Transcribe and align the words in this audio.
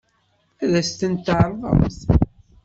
Ad 0.63 0.73
as-ten-tɛeṛḍemt? 0.79 2.01